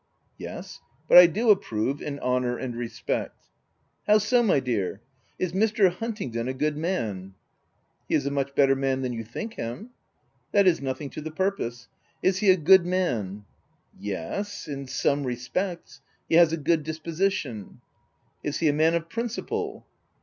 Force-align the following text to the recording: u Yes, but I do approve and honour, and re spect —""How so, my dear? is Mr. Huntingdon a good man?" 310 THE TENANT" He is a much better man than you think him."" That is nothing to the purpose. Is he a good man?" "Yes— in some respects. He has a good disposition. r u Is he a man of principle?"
u 0.39 0.45
Yes, 0.47 0.81
but 1.07 1.19
I 1.19 1.27
do 1.27 1.51
approve 1.51 2.01
and 2.01 2.19
honour, 2.21 2.57
and 2.57 2.75
re 2.75 2.87
spect 2.87 3.47
—""How 4.07 4.17
so, 4.17 4.41
my 4.41 4.59
dear? 4.59 4.99
is 5.37 5.53
Mr. 5.53 5.91
Huntingdon 5.91 6.47
a 6.47 6.55
good 6.55 6.75
man?" 6.75 7.35
310 8.07 8.07
THE 8.07 8.07
TENANT" 8.07 8.07
He 8.09 8.15
is 8.15 8.25
a 8.25 8.31
much 8.31 8.55
better 8.55 8.75
man 8.75 9.01
than 9.03 9.13
you 9.13 9.23
think 9.23 9.53
him."" 9.53 9.91
That 10.53 10.65
is 10.65 10.81
nothing 10.81 11.11
to 11.11 11.21
the 11.21 11.29
purpose. 11.29 11.87
Is 12.23 12.39
he 12.39 12.49
a 12.49 12.57
good 12.57 12.83
man?" 12.83 13.45
"Yes— 14.11 14.67
in 14.67 14.87
some 14.87 15.23
respects. 15.23 16.01
He 16.27 16.33
has 16.33 16.51
a 16.51 16.57
good 16.57 16.81
disposition. 16.81 17.59
r 17.63 17.69
u 17.75 17.81
Is 18.49 18.57
he 18.57 18.69
a 18.69 18.73
man 18.73 18.95
of 18.95 19.07
principle?" 19.07 19.85